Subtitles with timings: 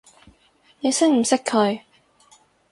[0.79, 1.81] 你識唔識佢？